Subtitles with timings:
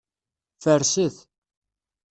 [0.63, 1.15] Farset.